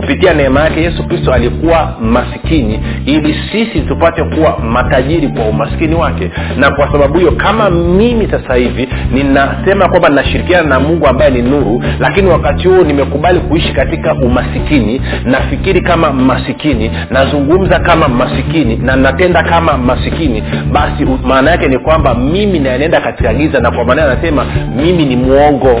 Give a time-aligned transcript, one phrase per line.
[0.00, 6.30] kupitia neema yake yesu kristo alikuwa masikini ili sisi tupate kuwa matajiri kwa umaskini wake.
[6.58, 11.42] Na kwa sababu hiyo kama mimi sasa hivi ninasema kwamba nashirikiana na mungu ambaye ni
[11.42, 18.96] nuru lakini wakati huo nimekubali kuishi katika umasikini nafikiri kama masikini nazungumza kama masikini na
[18.96, 24.04] natenda kama masikini basi maana yake ni kwamba mimi naenenda katika giza na kwa maana
[24.04, 24.46] anasema
[24.76, 25.80] mimi ni mwongo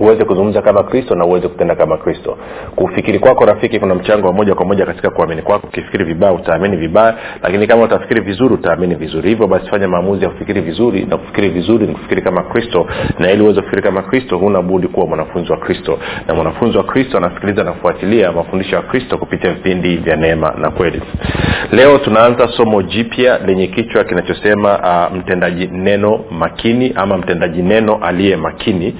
[0.00, 2.38] uweze kuzungumza kama kristo na uweze kutenda kama kristo.
[2.76, 5.66] Kufikiri kwako rafiki kuna mchango wa moja kwa moja katika kuamini kwako.
[5.66, 7.14] Ukifikiri vibaya utaamini vibaya.
[7.42, 9.28] Lakini kama utafikiri vizuri utaamini vizuri.
[9.28, 12.86] Hivyo basi fanya maamuzi ya kufikiri vizuri na kufikiri vizuri ni kufikiri kama kristo.
[13.18, 15.98] Na ili uweze kufikiri kama kristo huna budi kuwa mwanafunzi wa kristo.
[16.28, 20.70] Na mwanafunzi wa kristo anasikiliza na kufuatilia mafundisho ya kristo kupitia vipindi vya neema na
[20.70, 21.02] kweli.
[21.72, 24.78] Leo tunaanza somo jipya lenye kichwa kinachosema
[25.10, 28.96] uh, mtendaji neno makini ama mtendaji neno aliye makini.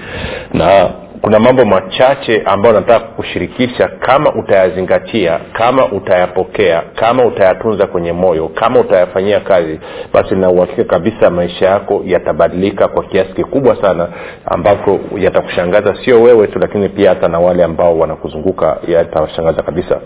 [0.55, 0.88] Na
[1.23, 8.81] kuna mambo machache ambayo nataka kushirikisha kama utayazingatia kama utayapokea kama utayatunza kwenye moyo kama
[8.81, 9.81] utayafanyia kazi
[10.13, 14.09] basi na uhakika kabisa maisha yako yatabadilika kwa kiasi kikubwa sana
[14.47, 15.97] ambapo yatakushangaza.
[16.05, 20.01] Sio wewe tu lakini pia hata na wale ambao wanakuzunguka yatawashangaza kabisa.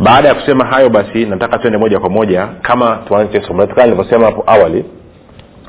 [0.00, 3.86] Baada ya kusema hayo basi nataka tuende moja kwa moja kama tuanze somo letu kama
[3.86, 4.84] nilivyosema hapo awali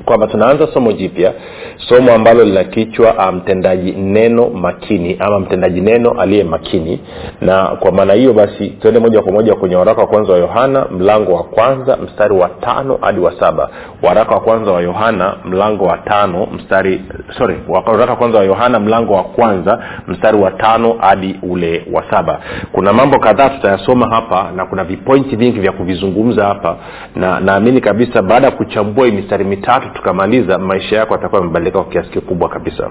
[0.05, 1.33] kwamba tunaanza somo jipya
[1.77, 6.99] somo ambalo lina kichwa mtendaji um, neno makini ama mtendaji neno aliye makini.
[7.41, 10.85] Na kwa maana hiyo basi tuende moja kwa moja kwenye waraka wa kwanza wa yohana
[10.91, 13.69] mlango wa kwanza mstari wa tano hadi wa saba.
[14.03, 17.01] Waraka wa kwanza wa yohana mlango wa tano mstari
[17.37, 22.03] sorry waraka wa kwanza wa yohana mlango wa kwanza mstari wa tano hadi ule wa
[22.09, 22.39] saba.
[22.71, 26.75] Kuna mambo kadhaa tutayasoma hapa na kuna vipointi vingi vya kuvizungumza hapa.
[27.15, 32.09] Na naamini kabisa baada ya kuchambua mistari mitatu tukamaliza maisha yako atakuwa amebadilika kwa kiasi
[32.09, 32.89] kikubwa kabisa.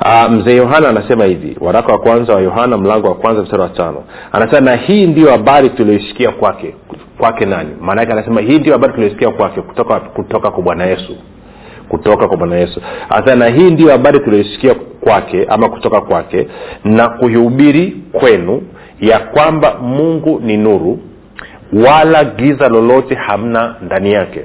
[0.00, 3.68] Uh, mzee yohana anasema hivi waraka wa kwanza wa yohana mlango wa kwanza mstari wa
[3.68, 4.04] tano.
[4.32, 6.74] Anasema na hii ndiyo habari tulioisikia kwake.
[7.18, 7.70] Kwake nani?
[7.80, 11.16] Maanake anasema hii ndio habari tulioisikia kwake kutoka kutoka kwa bwana yesu.
[11.88, 12.80] Kutoka kwa bwana yesu.
[13.08, 16.48] Anasema na hii ndiyo habari tulioisikia kwake ama kutoka kwake
[16.84, 18.62] na kuihubiri kwenu
[19.00, 20.98] ya kwamba mungu ni nuru
[21.86, 24.40] wala giza lolote hamna ndani yake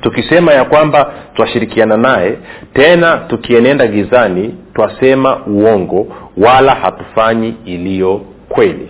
[0.00, 2.38] tukisema ya kwamba twashirikiana naye
[2.74, 6.06] tena tukienenda gizani twasema uongo
[6.36, 8.88] wala hatufanyi iliyo kweli.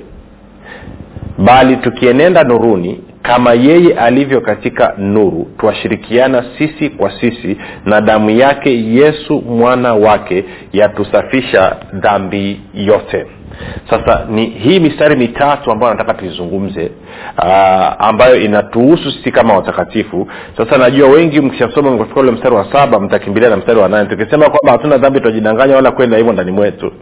[1.38, 8.84] Bali tukienenda nuruni kama yeye alivyo katika nuru twashirikiana sisi kwa sisi na damu yake
[8.94, 13.26] yesu mwana wake yatusafisha dhambi yote
[13.90, 16.90] sasa ni hii mistari mitatu ambayo nataka tuizungumze
[17.38, 20.28] uh, ambayo inatuhusu sisi kama watakatifu.
[20.56, 24.50] Sasa najua wengi mkishasoma mkafika ule mstari wa saba mtakimbilia na mstari wa nane tukisema
[24.50, 26.92] kwamba hatuna dhambi tutajidanganya wala kwenda hivyo ndani mwetu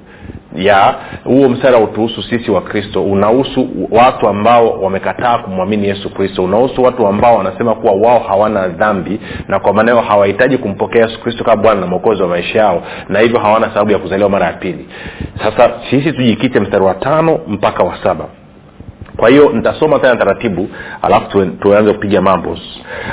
[0.57, 0.95] ya
[1.25, 7.07] huo msara utuhusu sisi wa kristo unahusu watu ambao wamekataa kumwamini yesu kristo unahusu watu
[7.07, 11.63] ambao wanasema kuwa wao hawana dhambi na kwa maana hiyo hawahitaji kumpokea yesu kristo kama
[11.63, 14.87] bwana na mwokozi wa maisha yao na hivyo hawana sababu ya kuzaliwa mara ya pili.
[15.39, 18.25] Sasa sisi tujikite mstari wa tano mpaka wa saba
[19.17, 20.69] kwa hiyo nitasoma tena taratibu
[21.03, 22.59] alafu tuanze kupiga mambo.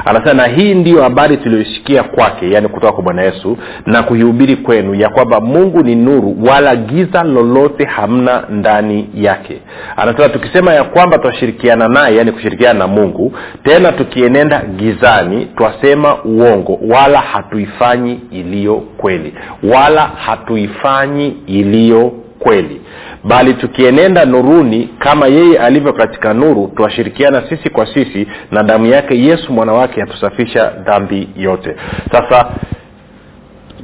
[0.05, 4.95] Anasema na hii ndiyo habari tuliyoisikia kwake yaani kutoka kwa bwana yesu na kuihubiri kwenu
[4.95, 9.61] ya kwamba mungu ni nuru wala giza lolote hamna ndani yake.
[9.97, 13.33] Anasema tukisema ya kwamba twashirikiana naye yaani kushirikiana na mungu
[13.63, 19.33] tena tukienenda gizani twasema uongo wala hatuifanyi iliyo kweli
[19.63, 22.81] wala hatuifanyi iliyo kweli
[23.23, 29.19] bali tukienenda nuruni kama yeye alivyo katika nuru twashirikiana sisi kwa sisi na damu yake
[29.19, 31.75] yesu mwana wake atusafisha dhambi yote.
[32.11, 32.49] Sasa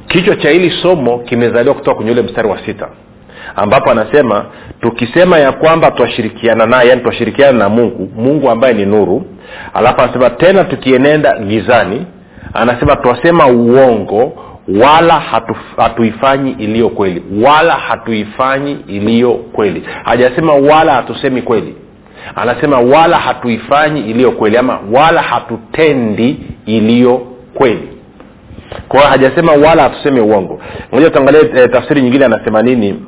[0.08, 2.88] kichwa cha hili somo kimezaliwa kutoka kwenye ule mstari wa sita
[3.56, 4.44] ambapo anasema
[4.80, 9.24] tukisema ya kwamba twashirikiana naye yani twashirikiana na mungu mungu ambaye ni nuru
[9.74, 12.06] alafu anasema tena tukienenda gizani
[12.54, 14.32] anasema twasema uongo
[14.68, 17.22] wala hatu, hatuifanyi iliyo kweli.
[17.44, 19.82] Wala hatuifanyi iliyo kweli.
[20.04, 21.74] Hajasema wala hatusemi kweli.
[22.36, 27.88] Anasema wala hatuifanyi iliyo kweli ama wala hatutendi iliyo kweli.
[28.88, 30.60] Kwa hajasema wala hatusemi uongo.
[30.92, 33.02] Moja tuangalie e, tafsiri nyingine anasema nini?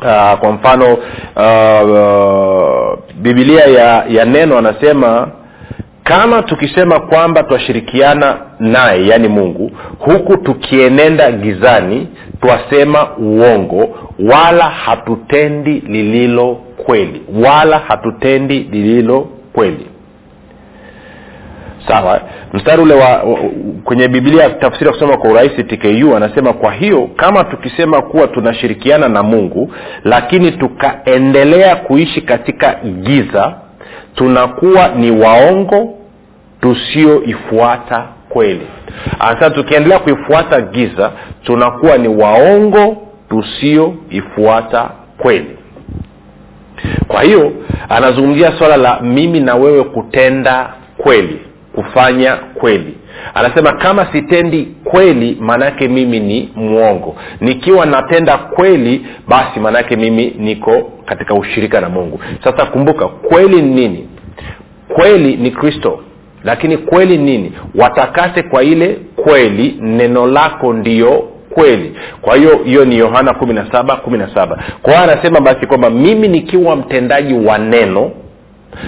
[0.00, 5.28] Uh, kwa mfano uh, uh, bibilia ya, ya neno anasema
[6.04, 12.08] kama tukisema kwamba twashirikiana naye yaani mungu huku tukienenda gizani
[12.40, 13.88] twasema uongo
[14.32, 16.54] wala hatutendi lililo
[16.86, 17.22] kweli.
[17.44, 19.86] Wala hatutendi lililo kweli.
[21.88, 22.20] Sawa.
[22.52, 23.38] Mstari ule wa, wa
[23.84, 29.08] kwenye biblia tafsiri ya kusoma kwa urahisi tku anasema kwa hiyo kama tukisema kuwa tunashirikiana
[29.08, 29.72] na mungu
[30.04, 33.54] lakini tukaendelea kuishi katika giza
[34.14, 35.98] tunakuwa ni waongo
[36.60, 38.66] tusioifuata kweli.
[39.18, 41.12] Sasa tukiendelea kuifuata giza
[41.44, 42.96] tunakuwa ni waongo
[43.28, 45.56] tusioifuata kweli.
[47.08, 47.52] Kwa hiyo
[47.88, 51.38] anazungumzia swala la mimi na wewe kutenda kweli
[51.74, 52.96] kufanya kweli
[53.34, 57.16] anasema kama sitendi kweli maanaake mimi ni mwongo.
[57.40, 62.20] Nikiwa natenda kweli basi maanaake mimi niko katika ushirika na mungu.
[62.44, 64.08] Sasa kumbuka kweli ni nini?
[64.88, 66.00] Kweli ni kristo
[66.44, 67.52] lakini kweli nini?
[67.74, 71.94] Watakase kwa ile kweli neno lako ndiyo kweli.
[72.22, 74.58] Kwa hiyo hiyo ni yohana kumi na saba kumi na saba.
[74.82, 78.10] Kwa hiyo anasema basi kwamba mimi nikiwa mtendaji wa neno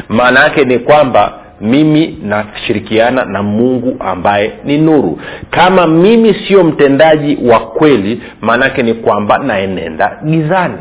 [0.08, 5.19] maana yake ni kwamba mimi nashirikiana na mungu ambaye ni nuru.
[5.50, 10.79] Kama mimi sio mtendaji wa kweli maanaake ni kwamba naenenda gizani.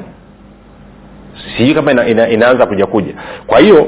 [1.57, 3.13] Sijui kama ina, ina, inaanza kuja kuja.
[3.47, 3.87] Kwa hiyo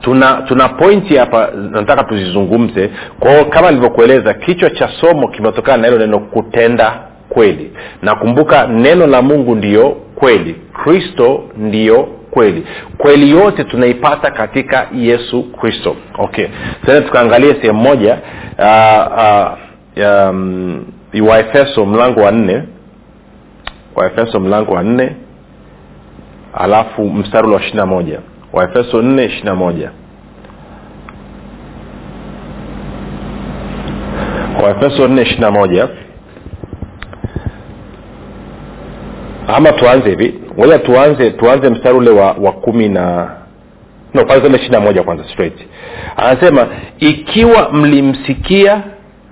[0.00, 2.90] tuna tuna pointi hapa nataka tuzizungumze.
[3.20, 7.70] Kwao kama nilivyokueleza kichwa cha somo kimetokana na hilo neno kutenda kweli.
[8.02, 10.56] Nakumbuka neno la mungu ndiyo kweli.
[10.84, 12.66] Kristo ndiyo kweli.
[12.98, 15.96] Kweli yote tunaipata katika yesu kristo.
[16.18, 16.46] Okay.
[16.86, 18.18] Tena tukaangalie sehemu moja
[18.58, 20.84] uh, uh, um,
[21.28, 22.62] waefeso mlango wa nne.
[23.94, 25.16] Waefeso mlango wa nne
[26.54, 28.20] alafu mstari wa ishiri na moja.
[28.52, 29.90] Waefeso nne ishiri na moja.
[34.62, 35.88] Waefeso nne ishiri na moja
[39.48, 40.34] ama tuanze hivi.
[40.58, 43.30] Ngoja tuanze tuanze mstari ule wa, wa kumi na
[44.14, 45.58] no kwanza ishiri na moja kwanza straight.
[46.16, 46.66] Anasema
[46.98, 48.82] ikiwa mlimsikia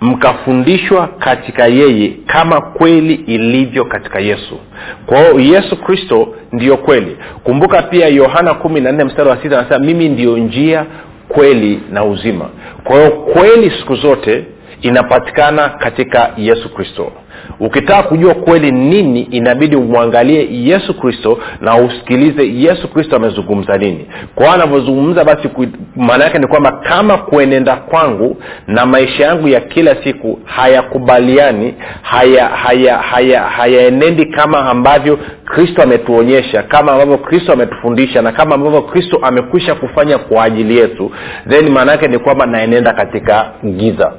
[0.01, 4.59] mkafundishwa katika yeye kama kweli ilivyo katika yesu.
[5.07, 7.17] Kwa hiyo yesu kristo ndiyo kweli.
[7.45, 10.87] Kumbuka pia yohana kumi na nne mstari wa sita anasema mimi ndiyo njia
[11.29, 12.49] kweli na uzima.
[12.85, 14.45] Kwa hiyo kweli siku zote
[14.85, 17.13] inapatikana katika yesu kristo.
[17.61, 24.07] Ukitaka kujua kweli nini inabidi umwangalie yesu kristo na usikilize yesu kristo amezungumza nini.
[24.35, 25.49] Kwao anavyozungumza basi
[25.97, 28.37] maana yake ni kwamba kama kuenenda kwangu
[28.67, 36.63] na maisha yangu ya kila siku hayakubaliani hayaenendi haya, haya, haya kama ambavyo kristo ametuonyesha
[36.63, 41.11] kama ambavyo kristo ametufundisha na kama ambavyo kristo amekwisha kufanya kwa ajili yetu
[41.49, 44.13] then maana yake ni kwamba naenenda katika giza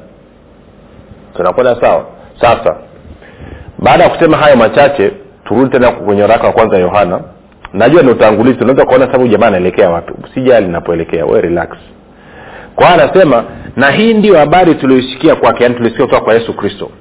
[1.35, 2.05] tunakwenda sawa?
[2.41, 2.75] Sasa
[3.79, 5.11] baada ya kusema hayo machache
[5.45, 7.19] turudi tena kwenye waraka wa kwanza yohana.
[7.73, 10.13] Najua ni utangulizi unaweza kuona sababu jamaa anaelekea wapi.
[10.33, 11.69] Sijali napoelekea we relax.
[12.75, 13.43] Kwa anasema
[13.75, 16.91] na hii ndio habari tulioisikia kwake yani tulisikia kutoka kwa yesu kristo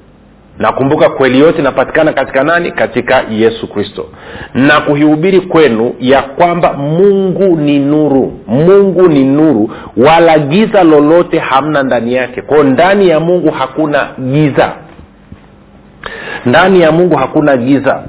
[0.59, 2.73] nakumbuka kweli yote inapatikana katika nani?
[2.73, 4.07] Katika yesu kristo.
[4.55, 8.41] Na kuhubiri kwenu ya kwamba mungu ni nuru.
[8.47, 9.71] Mungu ni nuru.
[9.97, 12.43] Wala giza lolote hamna ndani yake.
[12.43, 14.73] Kwao ndani ya mungu hakuna giza.
[16.47, 18.03] Ndani ya mungu hakuna giza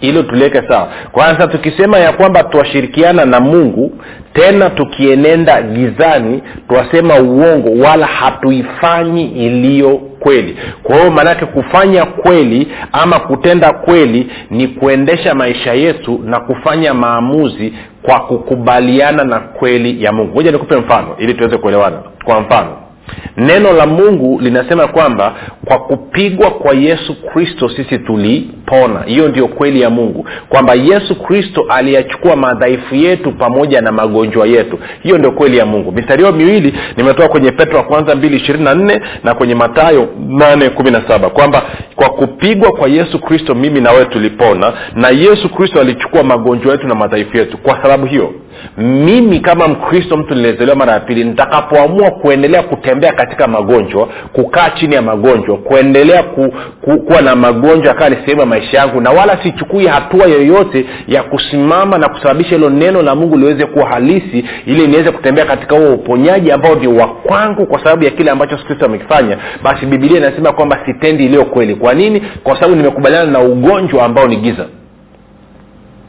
[0.00, 0.88] hilo tuliweke sawa.
[1.12, 3.92] Kwanza tukisema ya kwamba twashirikiana na mungu
[4.32, 10.56] tena tukienenda gizani twasema uongo wala hatuifanyi iliyo kweli.
[10.82, 17.72] Kwa hiyo maanake kufanya kweli ama kutenda kweli ni kuendesha maisha yetu na kufanya maamuzi
[18.02, 20.34] kwa kukubaliana na kweli ya mungu.
[20.34, 21.96] Moja nikupe mfano ili tuweze kuelewana.
[22.24, 22.87] Kwa mfano
[23.36, 25.34] neno la mungu linasema kwamba
[25.64, 29.02] kwa kupigwa kwa yesu kristo sisi tulipona.
[29.06, 34.78] Hiyo ndio kweli ya mungu kwamba yesu kristo aliyachukua madhaifu yetu pamoja na magonjwa yetu.
[35.02, 35.92] Hiyo ndio kweli ya mungu.
[35.92, 39.00] Mistari hiyo miwili nimetoka kwenye petro wa kwanza mbili ishirini na nne
[39.38, 41.62] kwenye matayo nane kumi na saba kwamba
[41.96, 46.86] kwa kupigwa kwa yesu kristo mimi na wewe tulipona na yesu kristo alichukua magonjwa yetu
[46.86, 47.58] na madhaifu yetu.
[47.58, 48.34] Kwa sababu hiyo
[48.78, 54.94] mimi kama mkristo mtu nilizaliwa mara ya pili nitakapoamua kuendelea kutembea katika magonjwa kukaa chini
[54.94, 59.10] ya magonjwa kuendelea ku, ku, kuwa na magonjwa akawa ni sehemu ya maisha yangu na
[59.10, 64.44] wala sichukui hatua yoyote ya kusimama na kusababisha hilo neno la mungu liweze kuwa halisi
[64.66, 68.56] ili niweze kutembea katika huo uponyaji ambao ni wa kwangu kwa sababu ya kile ambacho
[68.56, 69.38] kristo amekifanya.
[69.62, 71.74] Basi bibilia inasema kwamba sitendi iliyo kweli.
[71.74, 72.22] Kwa nini?
[72.42, 74.66] Kwa sababu nimekubaliana na ugonjwa ambao ni giza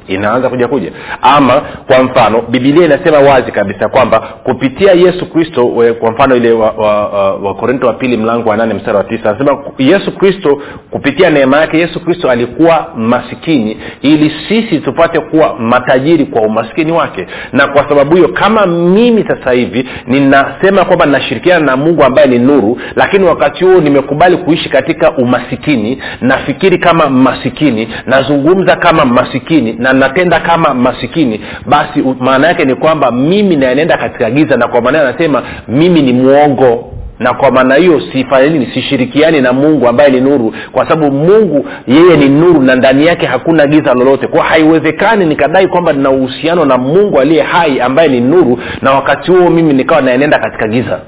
[0.10, 0.92] inaanza kuja kuja.
[1.22, 5.66] Ama kwa mfano bibilia inasema wazi kabisa kwamba kupitia yesu kristo
[6.00, 9.30] kwa mfano ile wakorinto wa, wa, wa, wa pili mlango wa nane mstari wa tisa
[9.30, 10.62] anasema yesu kristo
[10.92, 17.28] kupitia neema yake yesu kristo alikuwa masikini ili sisi tupate kuwa matajiri kwa umaskini wake.
[17.54, 22.40] Na kwa sababu hiyo kama mimi sasa hivi ninasema kwamba ninashirikiana na mungu ambaye ni
[22.40, 29.94] nuru lakini wakati huo nimekubali kuishi katika umasikini nafikiri kama masikini nazungumza kama masikini na
[30.00, 34.58] natenda kama masikini basi maana yake ni kwamba mimi naenenda katika giza.
[34.58, 39.88] Na kwa maana anasema mimi ni mwongo na kwa maana hiyo sifanye sishirikiani na mungu
[39.88, 44.28] ambaye ni nuru kwa sababu mungu yeye ni nuru na ndani yake hakuna giza lolote.
[44.28, 49.32] Kwa haiwezekani nikadai kwamba nina uhusiano na mungu aliye hai ambaye ni nuru na wakati
[49.32, 51.00] huo mimi nikawa naenenda katika giza.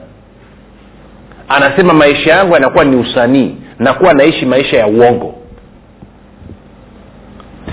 [1.50, 5.36] Anasema maisha yangu yanakuwa ni usanii nakuwa naishi maisha ya uongo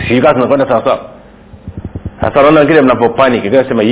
[0.09, 1.01] sikaa tunakwenda sawasawa
[2.21, 3.83] sasa naona wengine mnapopaniki sema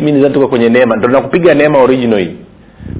[0.00, 0.96] mi nizani tuko kwenye neema.
[0.96, 2.18] Ndo nakupiga neema original.
[2.18, 2.36] Hii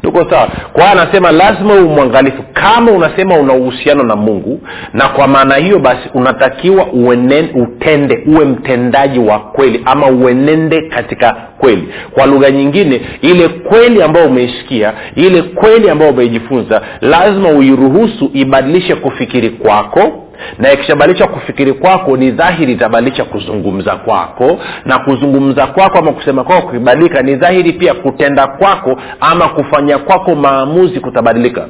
[0.02, 0.48] tuko sawa.
[0.72, 2.42] Kwa anasema lazima umwangalifu mwangalifu.
[2.52, 4.60] Kama unasema una uhusiano na mungu
[4.92, 11.36] na kwa maana hiyo basi unatakiwa uenen, utende uwe mtendaji wa kweli ama uenende katika
[11.58, 11.88] kweli.
[12.10, 19.50] Kwa lugha nyingine ile kweli ambayo umeisikia ile kweli ambayo umeijifunza lazima uiruhusu ibadilishe kufikiri
[19.50, 24.58] kwako na ikishabadilisha kufikiri kwako ni dhahiri itabadilisha kuzungumza kwako.
[24.84, 30.34] Na kuzungumza kwako ama kusema kwako kukibadilika ni dhahiri pia kutenda kwako ama kufanya kwako
[30.34, 31.66] maamuzi kutabadilika.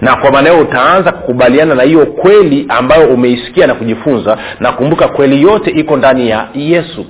[0.00, 4.38] Na kwa maana hiyo utaanza kukubaliana na hiyo kweli ambayo umeisikia na kujifunza.
[4.60, 7.04] Na kumbuka kweli yote iko ndani ya yesu.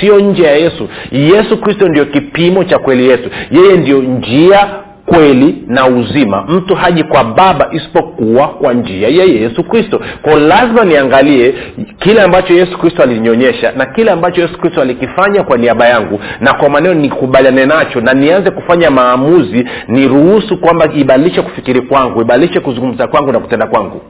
[0.00, 0.88] Sio nje ya yesu.
[1.12, 4.68] Yesu kristo ndio kipimo cha kweli yetu yeye ndio njia
[5.08, 10.00] kweli na uzima mtu haji kwa baba isipokuwa kwa njia ya yesu kristo.
[10.22, 11.54] Ko lazima niangalie
[11.98, 16.20] kile ambacho yesu kristo alinionyesha na kile ambacho yesu kristo alikifanya kwa niaba yangu.
[16.40, 22.60] Na kwa maneno nikubaliane nacho na nianze kufanya maamuzi niruhusu kwamba ibadilishe kufikiri kwangu ibadilishe
[22.60, 24.00] kuzungumza kwangu na kutenda kwangu.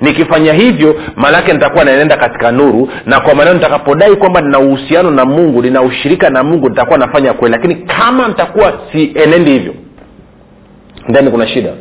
[0.00, 2.88] Nikifanya hivyo maanake nitakuwa naenenda katika nuru.
[3.06, 7.32] Na kwa maneno nitakapodai kwamba nina uhusiano na mungu nina ushirika na mungu nitakuwa nafanya
[7.32, 7.54] kweli.
[7.56, 9.74] Lakini kama nitakuwa sienendi hivyo
[11.08, 11.72] ndani kuna shida.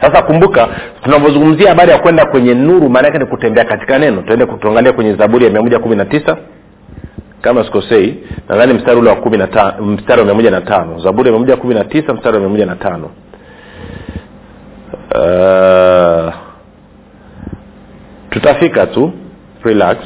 [0.00, 0.68] Sasa kumbuka
[1.02, 4.22] tunavyozungumzia habari ya kwenda kwenye nuru maana yake ni kutembea katika neno.
[4.22, 6.36] Tuende tuangalia kwenye zaburi ya mia moja kumi na tisa.
[7.40, 8.16] Kama sikosei
[8.48, 9.16] nadhani mstari ule wa
[9.80, 10.98] mstari wa mia moja na tano.
[10.98, 13.10] Zaburi ya mia moja kumi na tisa mstari wa mia moja na tano.
[15.14, 16.34] Uh,
[18.30, 19.12] tutafika tu.
[19.62, 19.96] Relax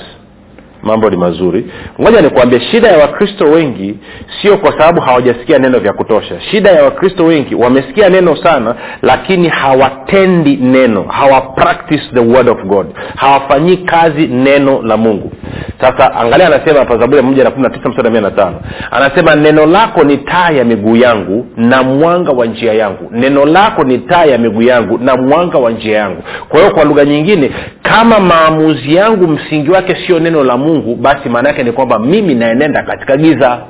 [0.82, 1.66] mambo ni mazuri.
[2.00, 3.94] Ngoja nikuambie shida ya wakristo wengi
[4.42, 6.40] sio kwa sababu hawajasikia neno vya kutosha.
[6.40, 11.02] Shida ya wakristo wengi wamesikia neno sana lakini hawatendi neno.
[11.02, 12.86] Hawa practice the word of god.
[13.16, 15.32] Hawafanyii kazi neno la mungu.
[15.80, 18.60] Sasa angalia anasema hapa moja na kumi na tisa mstari mia na tano.
[18.90, 23.08] Anasema neno lako ni taa ya miguu yangu na mwanga wa njia yangu.
[23.12, 26.22] Neno lako ni taa ya miguu yangu na mwanga wa njia yangu.
[26.48, 27.50] Kwa hiyo kwa lugha nyingine
[27.82, 32.34] kama maamuzi yangu msingi wake sio neno la mungu basi maana yake ni kwamba mimi
[32.34, 33.60] naenenda katika giza.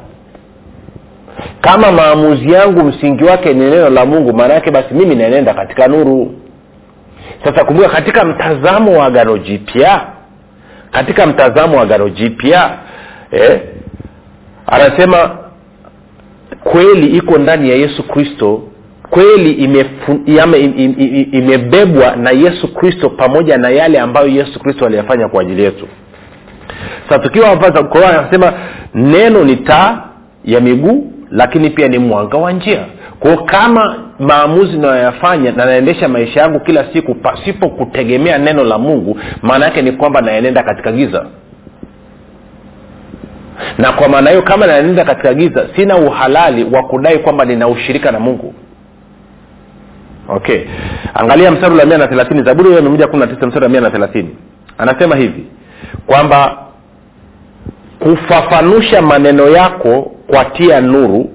[1.60, 5.88] Kama maamuzi yangu msingi wake ni neno la mungu maana yake basi mimi naenenda katika
[5.88, 6.34] nuru.
[7.44, 10.06] Sasa kumbuka katika mtazamo wa agano jipya
[10.90, 12.78] katika mtazamo wa agano jipya
[13.30, 13.60] eh,
[14.66, 15.38] anasema
[16.64, 18.62] kweli iko ndani ya yesu kristo.
[19.10, 25.28] Kweli imebebwa ime, ime, ime na yesu kristo pamoja na yale ambayo yesu kristo aliyafanya
[25.28, 25.88] kwa ajili yetu
[27.08, 27.50] sasa tukiwa
[28.08, 28.52] anasema
[28.94, 30.02] neno ni taa
[30.44, 32.80] ya miguu lakini pia ni mwanga wa njia.
[33.20, 39.18] Kwao kama maamuzi nayoyafanya na naendesha maisha yangu kila siku pasipo kutegemea neno la mungu
[39.42, 41.26] maana yake ni kwamba naenenda katika giza.
[43.78, 48.12] Na kwa maana hiyo kama naenenda katika giza sina uhalali wa kudai kwamba nina ushirika
[48.12, 48.54] na mungu.
[50.28, 50.60] Okay.
[51.14, 52.42] Angalia mstari wa mia na thelathini.
[52.42, 54.36] Zaburi mia moja kumi na tisa mstari wa mia na thelathini.
[54.78, 55.46] Anasema hivi
[56.08, 56.58] kwamba
[58.00, 61.30] kufafanusha maneno yako kwa tia nuru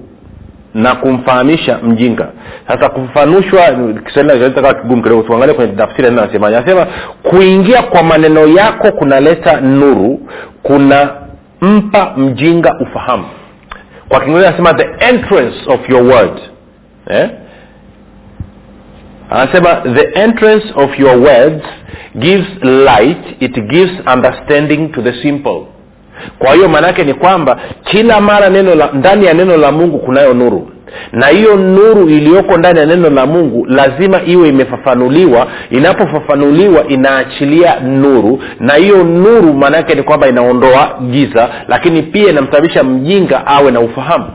[0.74, 2.28] na kumfahamisha mjinga.
[2.68, 3.60] Sasa kufafanushwa
[4.06, 4.50] kiswahili
[4.82, 6.86] kigumu kidogo tuangalie kwenye tafsiri neno anasema
[7.22, 10.20] kuingia kwa maneno yako kunaleta nuru
[10.62, 11.10] kuna
[11.60, 13.24] mpa mjinga ufahamu.
[14.08, 16.40] Kwa kiingereza anasema the entrance of your word.
[17.10, 17.30] Eh?
[19.30, 21.64] Anasema the entrance of your words
[22.18, 25.60] gives light it gives understanding to the simple.
[26.38, 30.34] Kwa hiyo maanaake ni kwamba kila mara neno la ndani ya neno la mungu kunayo
[30.34, 30.70] nuru.
[31.12, 35.46] Na hiyo nuru iliyoko ndani ya neno la mungu lazima iwe imefafanuliwa.
[35.70, 38.42] Inapofafanuliwa inaachilia nuru.
[38.60, 44.26] Na hiyo nuru maanaake ni kwamba inaondoa giza lakini pia inamsababisha mjinga awe na ufahamu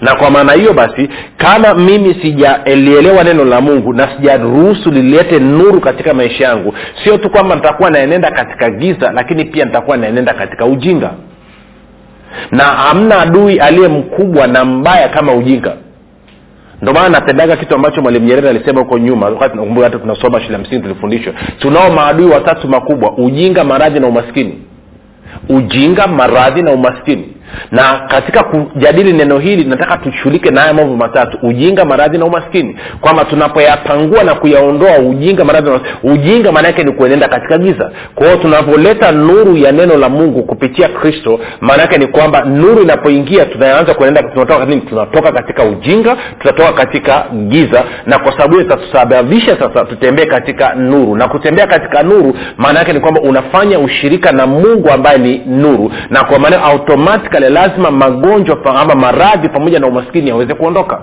[0.00, 5.80] na kwa maana hiyo basi kama mimi sijalielewa neno la mungu na sijaruhusu lilete nuru
[5.80, 10.64] katika maisha yangu sio tu kwamba nitakuwa naenenda katika giza lakini pia nitakuwa naenenda katika
[10.66, 11.10] ujinga.
[12.50, 15.72] Na hamna adui aliye mkubwa na mbaya kama ujinga.
[16.82, 20.82] Ndio maana napendaga kitu ambacho mwalimu nyerere alisema huko nyuma wakati tunasoma shule ya msingi
[20.82, 24.58] tulifundishwa tunao maadui watatu makubwa ujinga maradhi na umaskini.
[25.48, 27.33] Ujinga maradhi na umaskini
[27.70, 31.38] na katika kujadili neno hili nataka tushughulike na haya mambo matatu.
[31.42, 32.76] Ujinga maradhi na umaskini.
[33.00, 37.90] Kwamba tunapoyapangua na kuyaondoa ujinga maradhi na ujinga maana yake ni kuenenda katika giza.
[38.14, 43.44] Kwa tunapoleta nuru ya neno la mungu kupitia kristo maana yake ni kwamba nuru inapoingia
[43.44, 44.80] tunaanza kuenenda tunatoka, nini?
[44.80, 47.84] tunatoka katika ujinga tutatoka katika giza.
[48.06, 51.16] Na kwa sababu hiyo itatusababisha sasa tutembee katika nuru.
[51.16, 55.92] Na kutembea katika nuru maana yake ni kwamba unafanya ushirika na mungu ambaye ni nuru.
[56.10, 61.00] Na kwa maana automatically lazima magonjwa ama maradhi pamoja na umaskini yaweze kuondoka.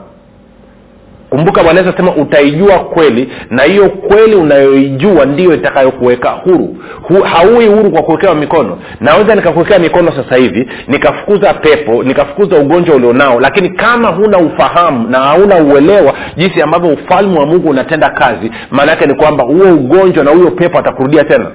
[1.30, 6.78] Kumbuka bwana yesu asema utaijua kweli na hiyo kweli unayoijua ndiyo itakayokuweka huru.
[7.02, 8.78] Hu, haui huru kwa kuwekewa mikono.
[9.00, 15.20] Naweza nikakuwekea mikono sasa hivi nikafukuza pepo nikafukuza ugonjwa ulionao lakini kama huna ufahamu na
[15.20, 20.24] hauna uelewa jinsi ambavyo ufalme wa mungu unatenda kazi maana yake ni kwamba huo ugonjwa
[20.24, 21.52] na huyo pepo atakurudia tena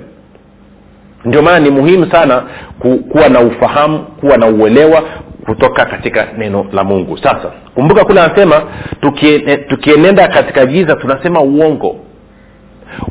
[1.26, 2.42] ndio maana ni muhimu sana
[2.78, 5.02] ku, kuwa na ufahamu kuwa na uelewa
[5.46, 7.18] kutoka katika neno la mungu.
[7.18, 8.62] Sasa kumbuka kule anasema
[9.00, 11.96] tukie, tukienenda katika giza tunasema uongo.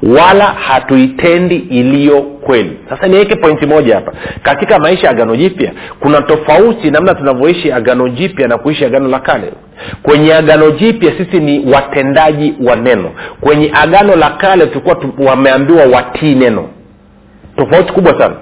[0.04, 2.78] Wala hatuitendi iliyo kweli.
[2.90, 4.12] Sasa niweke pointi moja hapa.
[4.44, 9.20] Katika maisha ya agano jipya kuna tofauti namna tunavyoishi agano jipya na kuishi agano la
[9.20, 9.52] kale.
[10.04, 13.12] Kwenye agano jipya sisi ni watendaji wa neno.
[13.42, 14.98] Kwenye agano la kale tulikuwa
[15.30, 16.70] wameambiwa watii neno
[17.58, 18.36] tofauti kubwa sana.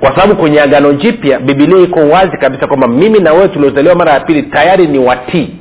[0.00, 4.12] Kwa sababu kwenye agano jipya bibilia iko wazi kabisa kwamba mimi na wewe tuliozaliwa mara
[4.12, 5.56] ya pili tayari ni watii.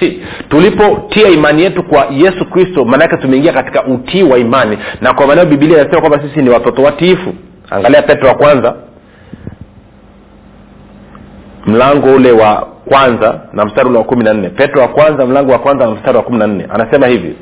[0.00, 4.78] Si tulipotia imani yetu kwa yesu kristo maanake tumeingia katika utii wa imani.
[5.00, 7.34] Na kwa maanao bibilia inasema kwamba sisi ni watoto watiifu.
[7.70, 8.74] Angalia petro wa kwanza.
[11.66, 14.48] Mlango ule wa kwanza na mstari ule wa kumi na nne.
[14.48, 16.66] Petro wa kwanza mlango wa kwanza na mstari wa kumi na nne.
[16.74, 17.34] Anasema hivi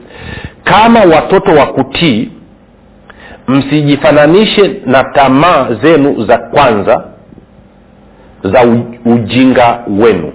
[0.65, 2.31] kama watoto wa kutii
[3.49, 7.05] msijifananishe na tamaa zenu za kwanza
[8.45, 8.65] za
[9.05, 10.33] ujinga wenu.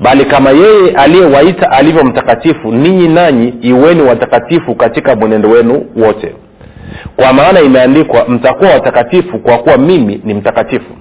[0.00, 6.34] Bali kama yeye aliyewaita alivyo mtakatifu ninyi nanyi iweni watakatifu katika mwenendo wenu wote.
[7.16, 10.92] Kwa maana imeandikwa mtakuwa watakatifu kwa kuwa mimi ni mtakatifu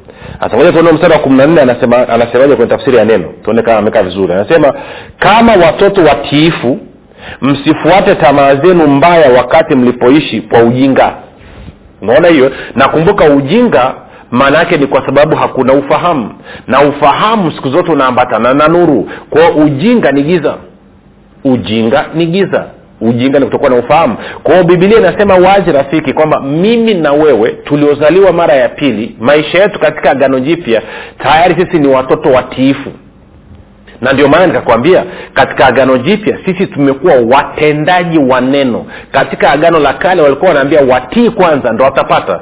[0.42, 3.30] sasa moja tuone mstari wa kumi na nne anasema anasemaje kwenye tafsiri ya neno?
[3.44, 4.34] Tuone kama amekaa vizuri.
[4.34, 4.74] Anasema
[5.20, 6.80] kama watoto watiifu
[7.42, 11.14] msifuate tamaa zenu mbaya wakati mlipoishi kwa ujinga.
[12.02, 12.52] Unaona hiyo?
[12.76, 13.94] Nakumbuka ujinga
[14.32, 16.34] maana yake ni kwa sababu hakuna ufahamu.
[16.68, 19.10] Na ufahamu siku zote unaambatana na nuru.
[19.30, 20.56] Kwao ujinga ni giza.
[21.44, 22.66] Ujinga ni giza
[23.02, 24.18] ujinga ni kutokuwa na ufahamu.
[24.44, 29.80] Kwao bibilia inasema wazi rafiki kwamba mimi na wewe tuliozaliwa mara ya pili maisha yetu
[29.80, 30.82] katika agano jipya
[31.18, 32.92] tayari sisi ni watoto watiifu
[34.02, 38.86] na ndio maana nikakwambia katika agano jipya sisi tumekuwa watendaji wa neno.
[39.12, 42.40] Katika agano la kale walikuwa wanaambia watii kwanza ndo watapata.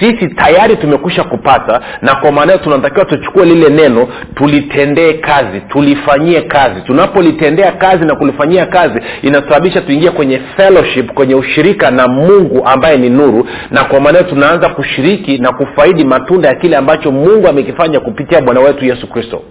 [0.00, 6.80] Sisi tayari tumekwisha kupata na kwa maana tunatakiwa tuchukue lile neno tulitendee kazi tulifanyie kazi.
[6.80, 13.10] Tunapolitendea kazi na kulifanyia kazi inasababisha tuingie kwenye fellowship kwenye ushirika na mungu ambaye ni
[13.10, 13.46] nuru.
[13.70, 18.60] Na kwa maana tunaanza kushiriki na kufaidi matunda ya kile ambacho mungu amekifanya kupitia bwana
[18.60, 19.42] wetu yesu kristo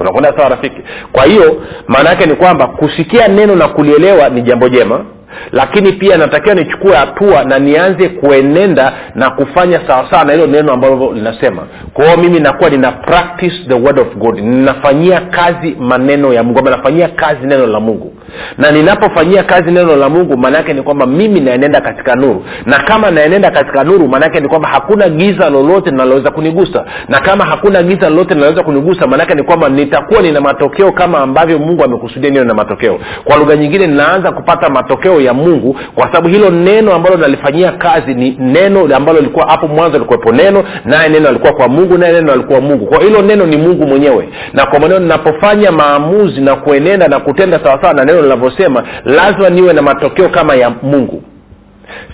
[0.00, 0.80] tunakwenda sawa rafiki?
[1.12, 5.04] Kwa hiyo maana yake ni kwamba kusikia neno na kulielewa ni jambo jema
[5.52, 11.12] lakini pia natakiwa nichukue hatua na nianze kuenenda na kufanya sawasawa na hilo neno ambalo
[11.12, 11.62] linasema.
[11.94, 14.38] Kwao mimi nakuwa nina practice the word of god.
[14.40, 18.09] Ninafanyia kazi maneno ya mungu ama nafanyia kazi neno la mungu
[18.58, 22.44] na ninapofanyia kazi neno la mungu maanaake ni kwamba mimi naenenda katika nuru.
[22.66, 26.84] Na kama naenenda katika nuru maanaake ni kwamba hakuna giza lolote linaloweza kunigusa.
[27.08, 31.58] Na kama hakuna giza lolote linaloweza kunigusa maanaake ni kwamba nitakuwa nina matokeo kama ambavyo
[31.58, 32.98] mungu amekusudia niwe na matokeo.
[33.24, 38.14] Kwa lugha nyingine ninaanza kupata matokeo ya mungu kwa sababu hilo neno ambalo nalifanyia kazi
[38.14, 42.32] ni neno ambalo lilikuwa hapo mwanzo likuwepo neno naye neno alikuwa kwa mungu naye neno
[42.32, 42.86] alikuwa mungu.
[42.86, 44.28] Kwa hilo neno ni mungu mwenyewe.
[44.52, 49.72] Na kwa maneno ninapofanya maamuzi na kuenenda na kutenda sawasawa na neno linavyosema lazima niwe
[49.72, 51.22] na matokeo kama ya mungu.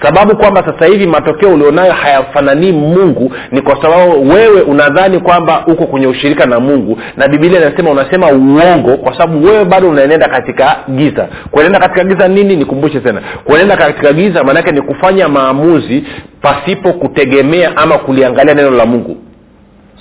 [0.02, 5.86] Sababu kwamba sasa hivi matokeo ulionayo hayafananii mungu ni kwa sababu wewe unadhani kwamba uko
[5.86, 10.76] kwenye ushirika na mungu na bibilia inasema unasema uongo kwa sababu wewe bado unaenenda katika
[10.90, 11.28] giza.
[11.50, 12.56] Kuenenda katika giza nini?
[12.56, 13.20] Nikumbushe tena.
[13.44, 16.04] Kuenenda katika giza maanaake ni kufanya maamuzi
[16.42, 19.16] pasipo kutegemea ama kuliangalia neno la mungu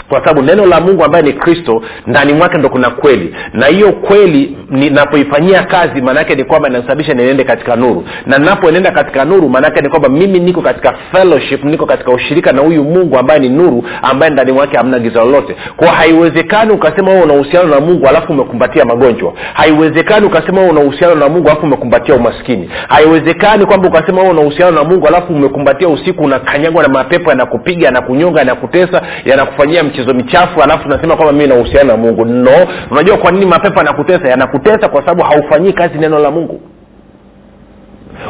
[0.09, 3.35] kwa sababu neno la mungu ambaye ni kristo ndani mwake ndo kuna kweli.
[3.53, 8.03] Na hiyo kweli ninapoifanyia kazi maanaake ni kwamba inasababisha niende katika nuru.
[8.25, 12.61] Na ninapoenenda katika nuru maanaake ni kwamba mimi niko katika fellowship niko katika ushirika na
[12.61, 15.55] huyu mungu ambaye ni nuru ambaye ndani mwake hamna giza lolote.
[15.77, 19.33] Kwa haiwezekani ukasema wewe una uhusiano na mungu alafu umekumbatia magonjwa.
[19.53, 22.69] Haiwezekani ukasema wewe una uhusiano na mungu alafu umekumbatia umaskini.
[22.87, 27.85] Haiwezekani kwamba ukasema wewe una uhusiano na mungu alafu umekumbatia usiku unakanyagwa na mapepo yanakupiga
[27.85, 32.25] yanakunyonga yanakutesa yanakufanyia michezo michafu alafu unasema kwamba mimi nahusiana na mungu.
[32.25, 32.67] No.
[32.91, 34.29] Unajua kwa nini mapepo yanakutesa?
[34.29, 36.61] Yanakutesa kwa sababu haufanyii kazi neno la mungu.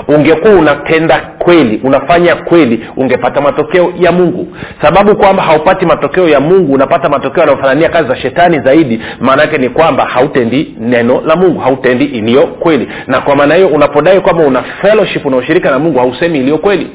[0.07, 4.47] Ungekuwa unatenda kweli unafanya kweli ungepata matokeo ya mungu.
[4.81, 9.57] Sababu kwamba haupati matokeo ya mungu unapata matokeo yanayofanania kazi za shetani zaidi maana yake
[9.57, 12.87] ni kwamba hautendi neno la mungu hautendi iliyo kweli.
[13.07, 16.89] Na kwa maana hiyo unapodai kwamba una fellowship unaoshirika na mungu hausemi iliyo kweli.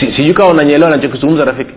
[0.00, 1.72] Si, sijui kama unanyeelewa nachokizungumza rafiki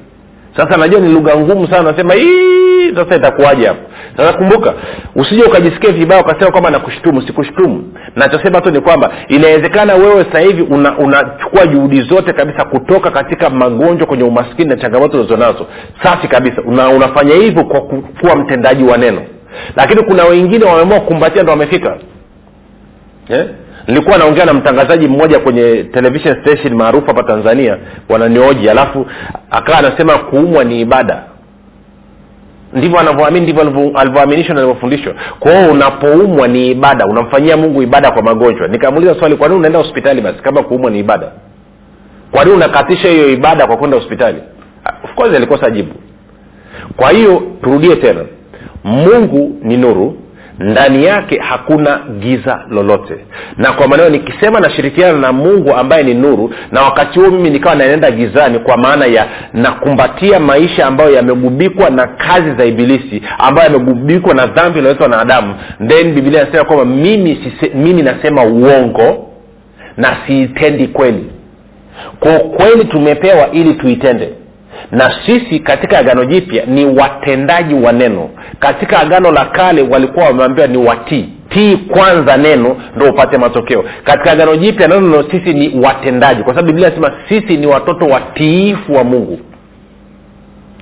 [0.58, 3.80] sasa najua ni lugha ngumu sana nasema hii sasa itakuwaje hapo?
[4.18, 4.74] Sasa kumbuka
[5.16, 7.94] usije ukajisikia vibaya ukasema kwamba nakushtumu sikushtumu.
[8.16, 13.50] Nachosema tu ni kwamba inawezekana wewe sasa hivi unachukua una juhudi zote kabisa kutoka katika
[13.50, 15.68] magonjwa kwenye umaskini na changamoto ulizonazo.
[16.04, 16.62] Safi kabisa.
[16.62, 19.22] Una, unafanya hivyo kwa kuwa mtendaji wa neno.
[19.76, 21.98] Lakini kuna wengine wameamua kukumbatia ndo wamefika.
[23.30, 23.48] Yeah?
[23.88, 27.78] Nilikuwa naongea na mtangazaji mmoja kwenye television station maarufu hapa tanzania
[28.10, 29.06] wananioji alafu
[29.52, 31.24] akawa anasema kuumwa ni ibada.
[32.74, 35.13] Ndivyo anavyoamini ndivyo alivyoaminishwa na alivyofundishwa.
[35.39, 38.67] Kwao unapoumwa ni ibada unamfanyia mungu ibada kwa magonjwa.
[38.67, 41.32] Nikamuuliza swali kwa nini unaenda hospitali basi kama kuumwa ni ibada?
[42.32, 44.38] Kwa nini unakatisha hiyo ibada kwa kwenda hospitali?
[45.04, 45.93] Of course alikosa jibu.
[46.98, 48.26] Kwa hiyo turudie tena.
[48.84, 50.17] Mungu ni nuru
[50.60, 53.16] ndani yake hakuna giza lolote.
[53.58, 57.76] Na kwa maneno nikisema nashirikiana na mungu ambaye ni nuru na wakati huo mimi nikawa
[57.76, 64.34] naenda gizani kwa maana ya nakumbatia maisha ambayo yamegubikwa na kazi za ibilisi ambayo yamegubikwa
[64.34, 65.56] na dhambi ilioletwa na adamu.
[65.88, 69.30] Then bibilia inasema kwamba mimi, mimi nasema uongo
[69.98, 71.26] na siitendi kweli.
[72.20, 74.30] Kwa kweli tumepewa ili tuitende
[74.92, 78.30] na sisi katika agano jipya ni watendaji wa neno.
[78.60, 81.30] Katika agano la kale walikuwa wameambiwa ni watii.
[81.50, 83.84] Tii kwanza neno ndo upate matokeo.
[84.04, 86.44] Katika agano jipya neno sisi ni watendaji.
[86.44, 89.40] Kwa sababu biblia inasema sisi ni watoto watiifu wa mungu.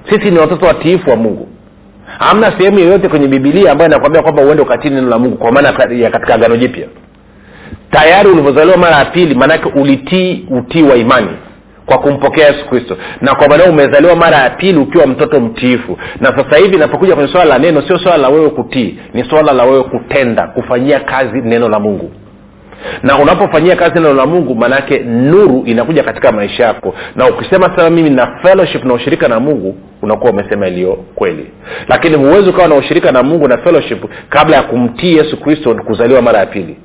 [0.10, 1.48] Sisi ni watoto watiifu wa mungu.
[2.20, 5.68] Hamna sehemu yoyote kwenye bibilia ambayo inakwambia kwamba uende ukatii neno la mungu kwa maana
[5.92, 6.88] ya katika agano jipya.
[7.92, 11.28] Tayari ulivyozaliwa mara ya pili maanake ulitii utii wa imani
[11.86, 12.98] kwa kumpokea yesu kristo.
[13.22, 15.98] Na kwa maana umezaliwa mara ya pili ukiwa mtoto mtiifu.
[16.20, 19.54] Na sasa hivi inapokuja kwenye swala la neno sio swala la wewe kutii ni swala
[19.54, 22.12] la wewe kutenda kufanyia kazi neno la mungu.
[23.04, 26.94] Na unapofanyia kazi neno la mungu maanaake nuru inakuja katika maisha yako.
[27.16, 31.48] Na ukisema sasa mimi na fellowship na ushirika na mungu unakuwa umesema iliyo kweli.
[31.88, 36.22] Lakini huwezi ukawa na ushirika na mungu na fellowship kabla ya kumtii yesu kristo kuzaliwa
[36.22, 36.78] mara ya pili.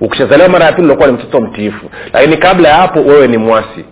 [0.00, 1.86] Ukishazaliwa mara ya pili unakuwa ni mtoto mtiifu.
[2.12, 3.84] Lakini kabla ya hapo wewe ni mwasi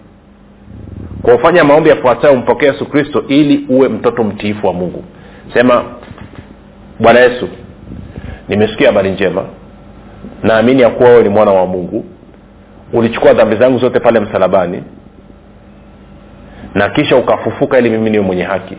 [1.22, 5.04] kwa ufanya maombi yafuatayo umpokee yesu kristo ili uwe mtoto mtiifu wa mungu.
[5.54, 5.84] Sema
[7.00, 7.48] bwana yesu
[8.48, 9.44] nimesikia habari njema.
[10.42, 12.04] Naamini ya kuwa wewe ni mwana wa mungu.
[12.92, 14.82] Ulichukua dhambi zangu zote pale msalabani
[16.74, 18.76] na kisha ukafufuka ili mimi niwe mwenye haki.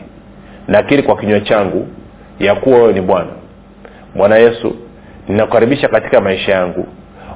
[0.67, 1.87] Nakiri kwa kinywa changu
[2.39, 3.29] ya kuwa wewe ni bwana.
[4.15, 4.75] Bwana yesu
[5.27, 6.87] ninakukaribisha katika maisha yangu.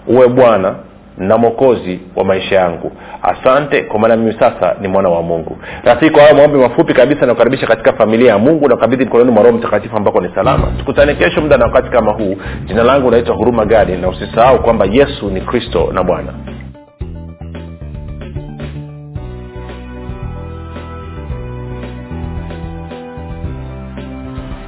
[0.07, 0.75] Uwe bwana
[1.17, 2.91] na mwokozi wa maisha yangu.
[3.23, 5.57] Asante kwa maana mimi sasa ni mwana wa mungu.
[5.83, 9.43] Rafiki kwa hayo maombi mafupi kabisa nakukaribisha katika familia ya mungu na kabidhi mkononi mwa
[9.43, 10.67] roho mtakatifu ambako ni salama.
[10.79, 12.37] Tukutane kesho muda na wakati kama huu.
[12.65, 16.33] Jina langu naitwa huruma gadi na usisahau kwamba yesu ni kristo na bwana